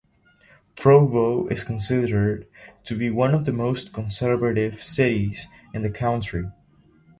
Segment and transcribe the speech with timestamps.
[0.75, 2.47] Provo is considered
[2.85, 6.47] to be one of the most conservative cities in the country.